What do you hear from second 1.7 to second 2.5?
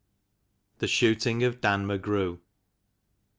McGREW.